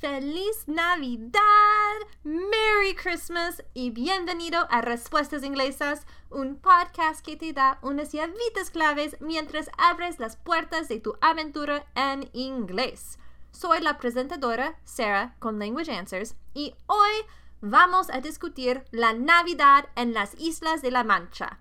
[0.00, 1.40] ¡Feliz Navidad!
[2.22, 3.64] ¡Merry Christmas!
[3.74, 10.20] Y bienvenido a Respuestas Inglesas, un podcast que te da unas llavitas claves mientras abres
[10.20, 13.18] las puertas de tu aventura en inglés.
[13.50, 17.10] Soy la presentadora Sarah con Language Answers y hoy
[17.60, 21.58] vamos a discutir la Navidad en las Islas de la Mancha.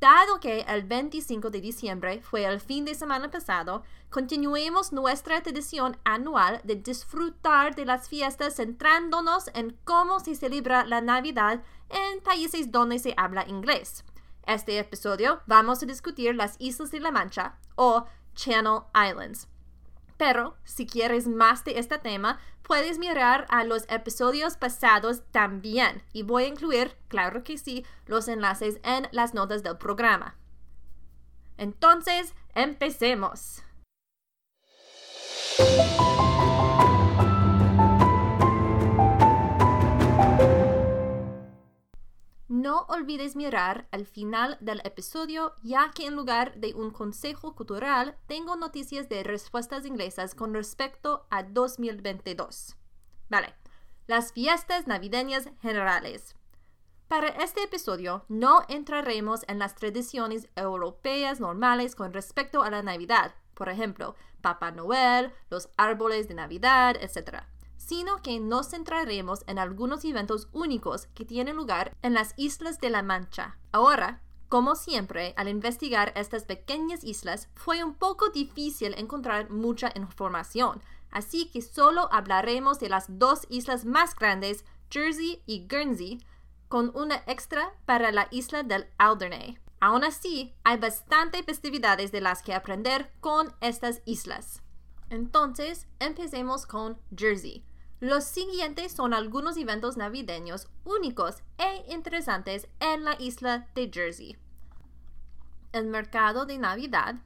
[0.00, 5.96] Dado que el 25 de diciembre fue el fin de semana pasado, continuemos nuestra tradición
[6.04, 12.70] anual de disfrutar de las fiestas centrándonos en cómo se celebra la Navidad en países
[12.70, 14.04] donde se habla inglés.
[14.46, 19.48] Este episodio vamos a discutir las Islas de la Mancha o Channel Islands.
[20.18, 26.22] Pero si quieres más de este tema, puedes mirar a los episodios pasados también y
[26.22, 30.36] voy a incluir, claro que sí, los enlaces en las notas del programa.
[31.56, 33.62] Entonces, empecemos.
[42.48, 48.16] No olvides mirar al final del episodio, ya que en lugar de un consejo cultural,
[48.26, 52.74] tengo noticias de respuestas inglesas con respecto a 2022.
[53.28, 53.54] Vale,
[54.06, 56.36] las fiestas navideñas generales.
[57.06, 63.34] Para este episodio no entraremos en las tradiciones europeas normales con respecto a la Navidad,
[63.52, 67.44] por ejemplo, Papá Noel, los árboles de Navidad, etc
[67.88, 72.90] sino que nos centraremos en algunos eventos únicos que tienen lugar en las Islas de
[72.90, 73.56] la Mancha.
[73.72, 80.82] Ahora, como siempre, al investigar estas pequeñas islas fue un poco difícil encontrar mucha información,
[81.10, 86.18] así que solo hablaremos de las dos islas más grandes, Jersey y Guernsey,
[86.68, 89.58] con una extra para la isla del Alderney.
[89.80, 94.60] Aún así, hay bastante festividades de las que aprender con estas islas.
[95.08, 97.64] Entonces, empecemos con Jersey.
[98.00, 104.36] Los siguientes son algunos eventos navideños únicos e interesantes en la isla de Jersey.
[105.72, 107.16] El mercado de Navidad.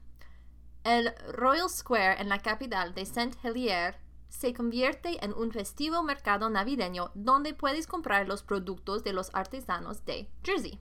[0.82, 4.00] El Royal Square en la capital de Saint Helier
[4.30, 10.06] se convierte en un festivo mercado navideño donde puedes comprar los productos de los artesanos
[10.06, 10.80] de Jersey.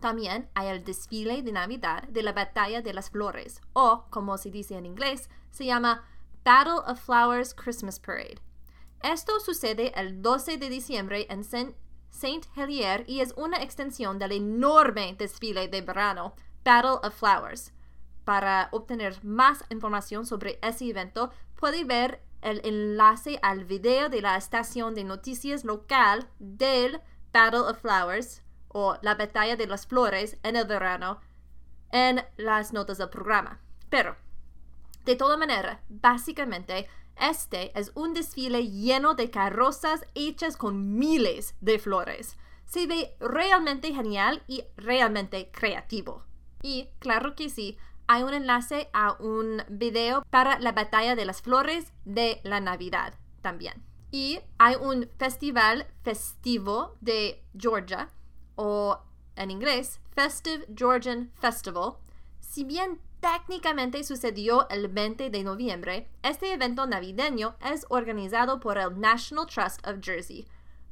[0.00, 4.50] También hay el desfile de Navidad de la Batalla de las Flores, o como se
[4.50, 6.04] dice en inglés, se llama
[6.44, 8.42] Battle of Flowers Christmas Parade
[9.02, 15.14] esto sucede el 12 de diciembre en Saint Helier y es una extensión del enorme
[15.18, 17.72] desfile de verano Battle of Flowers.
[18.24, 24.36] Para obtener más información sobre ese evento, puede ver el enlace al video de la
[24.36, 27.00] estación de noticias local del
[27.32, 31.20] Battle of Flowers o la batalla de las flores en el verano
[31.90, 33.60] en las notas del programa.
[33.90, 34.16] Pero,
[35.04, 41.78] de toda manera, básicamente, este es un desfile lleno de carrozas hechas con miles de
[41.78, 42.36] flores.
[42.64, 46.24] Se ve realmente genial y realmente creativo.
[46.62, 51.42] Y claro que sí, hay un enlace a un video para la batalla de las
[51.42, 53.82] flores de la Navidad también.
[54.10, 58.10] Y hay un festival festivo de Georgia,
[58.56, 59.00] o
[59.36, 61.94] en inglés, Festive Georgian Festival.
[62.40, 69.00] Si bien técnicamente sucedió el 20 de noviembre, este evento navideño es organizado por el
[69.00, 70.44] National Trust of Jersey.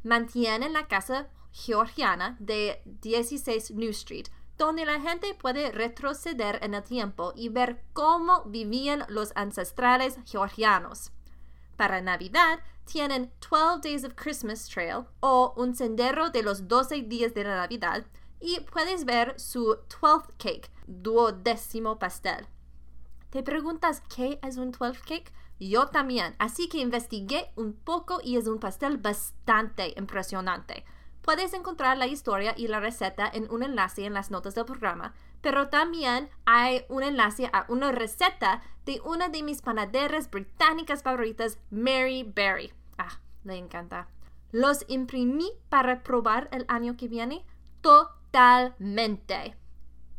[0.04, 4.26] Mantiene la casa georgiana de 16 New Street,
[4.56, 11.10] donde la gente puede retroceder en el tiempo y ver cómo vivían los ancestrales georgianos.
[11.76, 17.34] Para Navidad tienen 12 Days of Christmas Trail o un sendero de los 12 días
[17.34, 18.04] de la Navidad
[18.40, 22.46] y puedes ver su 12th cake, duodécimo pastel.
[23.30, 25.32] ¿Te preguntas qué es un 12th cake?
[25.60, 30.84] Yo también, así que investigué un poco y es un pastel bastante impresionante.
[31.22, 35.14] Puedes encontrar la historia y la receta en un enlace en las notas del programa,
[35.42, 41.58] pero también hay un enlace a una receta de una de mis panaderas británicas favoritas,
[41.70, 42.72] Mary Berry.
[42.96, 44.08] Ah, le encanta.
[44.52, 47.44] Los imprimí para probar el año que viene.
[48.30, 49.56] Totalmente.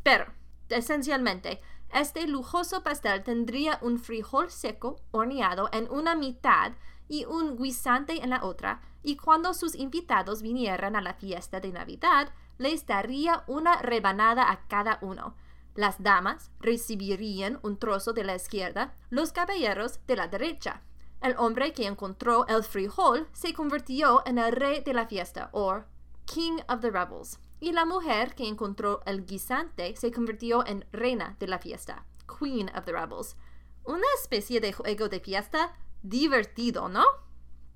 [0.02, 0.26] Pero,
[0.68, 1.60] esencialmente,
[1.92, 6.72] este lujoso pastel tendría un frijol seco horneado en una mitad
[7.08, 11.72] y un guisante en la otra, y cuando sus invitados vinieran a la fiesta de
[11.72, 15.34] Navidad, les daría una rebanada a cada uno.
[15.74, 20.82] Las damas recibirían un trozo de la izquierda, los caballeros de la derecha.
[21.22, 25.82] El hombre que encontró el frijol se convirtió en el rey de la fiesta, o
[26.26, 31.36] King of the Rebels y la mujer que encontró el guisante se convirtió en reina
[31.38, 33.36] de la fiesta, Queen of the Rebels.
[33.84, 35.72] Una especie de juego de fiesta
[36.02, 37.04] divertido, ¿no?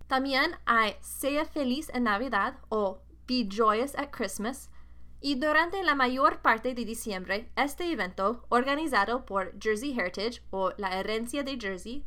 [0.08, 2.98] También hay Sea Feliz en Navidad o
[3.28, 4.70] Be Joyous at Christmas.
[5.20, 10.98] Y durante la mayor parte de diciembre, este evento, organizado por Jersey Heritage o la
[10.98, 12.04] herencia de Jersey,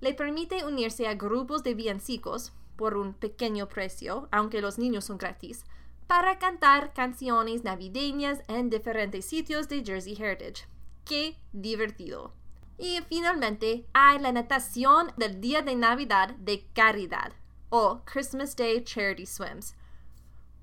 [0.00, 5.16] le permite unirse a grupos de villancicos por un pequeño precio, aunque los niños son
[5.16, 5.64] gratis,
[6.10, 10.66] para cantar canciones navideñas en diferentes sitios de Jersey Heritage.
[11.04, 12.32] ¡Qué divertido!
[12.78, 17.30] Y finalmente hay la natación del Día de Navidad de Caridad
[17.68, 19.76] o Christmas Day Charity Swims.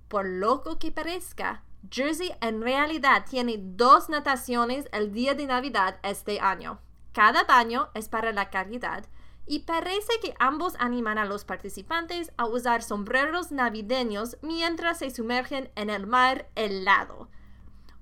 [0.09, 6.41] Por loco que parezca, Jersey en realidad tiene dos nataciones el día de Navidad este
[6.41, 6.81] año.
[7.13, 9.05] Cada baño es para la caridad
[9.47, 15.71] y parece que ambos animan a los participantes a usar sombreros navideños mientras se sumergen
[15.75, 17.29] en el mar helado.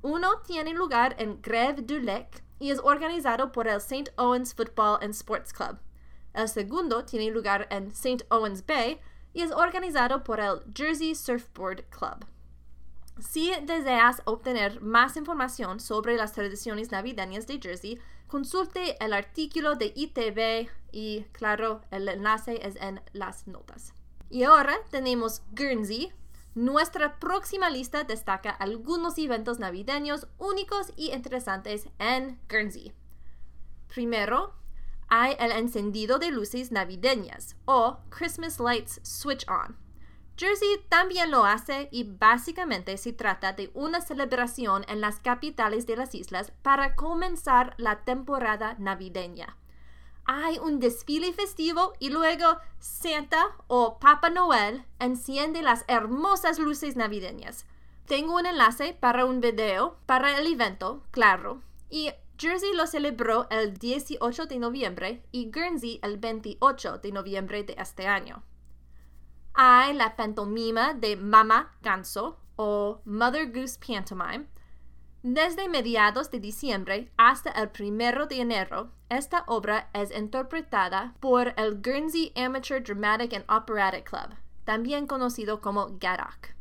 [0.01, 4.12] Uno tiene lugar en Grève du Lac y es organizado por el St.
[4.18, 5.77] Owens Football and Sports Club.
[6.33, 8.25] El segundo tiene lugar en St.
[8.30, 9.00] Owens Bay
[9.33, 12.25] y es organizado por el Jersey Surfboard Club.
[13.19, 19.94] Si deseas obtener más información sobre las tradiciones navideñas de Jersey, consulte el artículo de
[19.95, 23.94] ITV y claro, el enlace es en las notas.
[24.30, 26.12] Y ahora tenemos Guernsey.
[26.56, 32.94] Nuestra próxima lista destaca algunos eventos navideños únicos y interesantes en Guernsey.
[33.88, 34.54] Primero,
[35.07, 39.84] hay el encendido de luces navideñas o Christmas Lights Switch On.
[40.37, 45.95] Jersey también lo hace y básicamente se trata de una celebración en las capitales de
[45.95, 49.55] las islas para comenzar la temporada navideña.
[50.25, 57.65] Hay un desfile festivo y luego Santa o Papa Noel enciende las hermosas luces navideñas.
[58.05, 63.77] Tengo un enlace para un video para el evento, claro, y Jersey lo celebró el
[63.77, 68.43] 18 de noviembre y Guernsey el 28 de noviembre de este año
[69.55, 74.47] hay la pantomima de Mama Ganso o Mother Goose Pantomime.
[75.23, 81.81] Desde mediados de diciembre hasta el primero de enero, esta obra es interpretada por el
[81.81, 84.35] Guernsey Amateur Dramatic and Operatic Club,
[84.65, 86.53] también conocido como GADOC.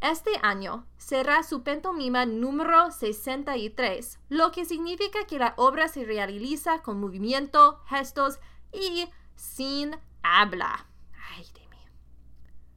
[0.00, 6.82] Este año será su pantomima número 63, lo que significa que la obra se realiza
[6.82, 8.38] con movimiento, gestos
[8.72, 10.86] y sin habla.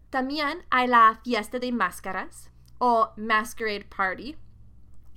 [0.09, 4.35] También hay la fiesta de máscaras o Masquerade Party.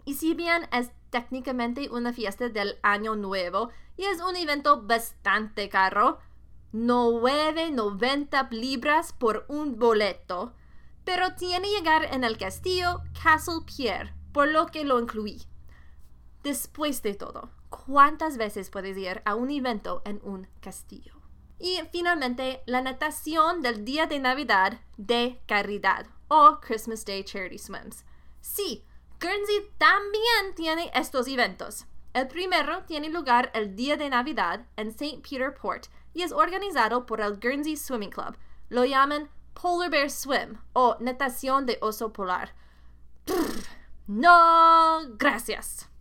[0.05, 5.69] Y si bien es técnicamente una fiesta del año nuevo y es un evento bastante
[5.69, 6.19] caro,
[6.73, 10.55] 9.90 libras por un boleto,
[11.05, 15.43] pero tiene llegar en el castillo Castle Pierre, por lo que lo incluí.
[16.43, 21.22] Después de todo, ¿cuántas veces puedes ir a un evento en un castillo?
[21.63, 28.05] Y finalmente, la natación del día de Navidad de caridad o Christmas Day Charity Swims.
[28.41, 28.85] Sí,
[29.21, 31.87] Guernsey también tiene estos eventos.
[32.15, 35.23] El primero tiene lugar el día de Navidad en St.
[35.23, 38.37] Peter Port y es organizado por el Guernsey Swimming Club.
[38.69, 42.57] Lo llaman Polar Bear Swim o natación de oso polar.
[44.09, 45.92] no, gracias.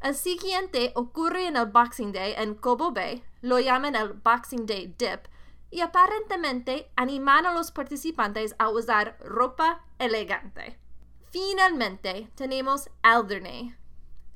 [0.00, 4.94] El siguiente ocurre en el Boxing Day en Cobo Bay, lo llaman el Boxing Day
[4.98, 5.26] Dip,
[5.70, 10.78] y aparentemente animan a los participantes a usar ropa elegante.
[11.30, 13.74] Finalmente tenemos Alderney.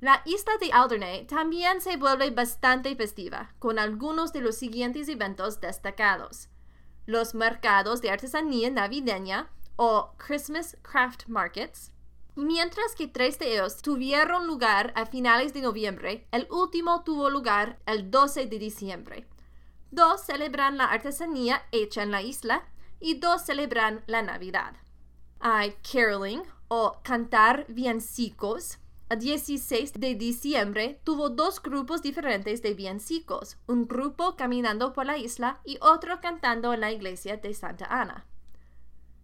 [0.01, 5.61] La isla de Alderney también se vuelve bastante festiva, con algunos de los siguientes eventos
[5.61, 6.49] destacados.
[7.07, 11.93] Los mercados de artesanía navideña o Christmas Craft Markets,
[12.43, 17.79] Mientras que tres de ellos tuvieron lugar a finales de noviembre, el último tuvo lugar
[17.85, 19.27] el 12 de diciembre.
[19.91, 22.67] Dos celebran la artesanía hecha en la isla
[22.99, 24.75] y dos celebran la Navidad.
[25.39, 28.79] Hay caroling o cantar villancicos.
[29.11, 35.19] El 16 de diciembre tuvo dos grupos diferentes de villancicos, un grupo caminando por la
[35.19, 38.25] isla y otro cantando en la iglesia de Santa Ana.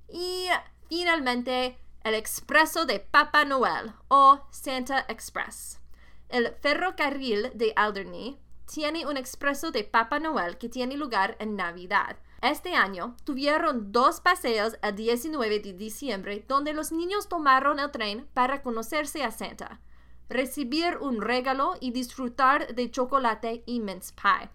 [0.06, 0.48] Y
[0.90, 5.80] finalmente el expreso de Papa Noel o Santa Express.
[6.28, 8.38] El ferrocarril de Alderney
[8.72, 12.16] tiene un expreso de Papa Noel que tiene lugar en Navidad.
[12.40, 18.28] Este año tuvieron dos paseos el 19 de diciembre donde los niños tomaron el tren
[18.34, 19.80] para conocerse a Santa,
[20.28, 24.48] recibir un regalo y disfrutar de chocolate y mince pie,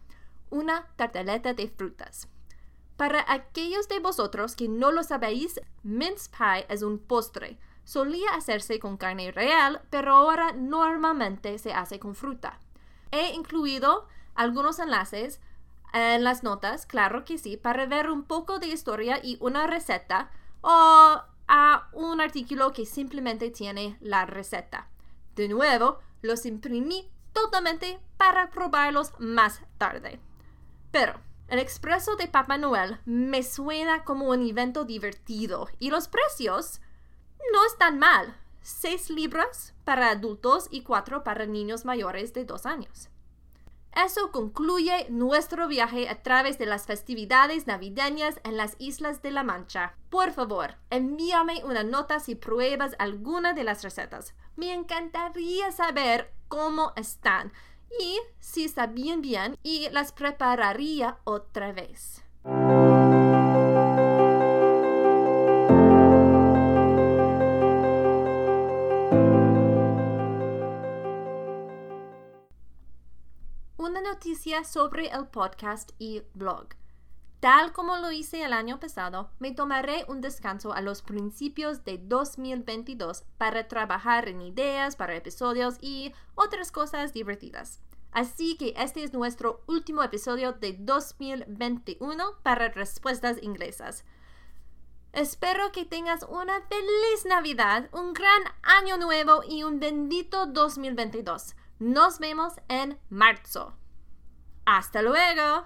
[0.51, 2.29] una tartaleta de frutas.
[3.01, 7.58] Para aquellos de vosotros que no lo sabéis, mince pie es un postre.
[7.84, 12.60] Solía hacerse con carne real, pero ahora normalmente se hace con fruta.
[13.10, 14.05] He incluido
[14.36, 15.41] algunos enlaces
[15.93, 20.29] en las notas, claro que sí, para ver un poco de historia y una receta
[20.62, 24.89] o a un artículo que simplemente tiene la receta.
[25.36, 30.20] De nuevo, los imprimí totalmente para probarlos más tarde.
[30.91, 31.20] Pero
[31.51, 36.79] el expreso de Papá Noel me suena como un evento divertido y los precios
[37.51, 38.38] no están mal.
[38.62, 43.10] 6 libras para adultos y 4 para niños mayores de 2 años.
[43.93, 49.43] Eso concluye nuestro viaje a través de las festividades navideñas en las Islas de la
[49.43, 49.96] Mancha.
[50.10, 54.34] Por favor, envíame una nota si pruebas alguna de las recetas.
[54.55, 57.51] Me encantaría saber cómo están
[58.00, 62.24] y si bien bien y las prepararía otra vez.
[73.77, 76.80] Una noticia sobre el podcast y blog.
[77.41, 81.98] Tal como lo hice el año pasado, me tomaré un descanso a los principios de
[81.98, 87.81] 2022 para trabajar en ideas para episodios y otras cosas divertidas.
[88.12, 94.05] Así que este es nuestro último episodio de 2021 para respuestas inglesas.
[95.12, 101.55] Espero que tengas una feliz Navidad, un gran año nuevo y un bendito 2022.
[101.79, 103.74] Nos vemos en marzo.
[104.63, 105.65] Hasta luego.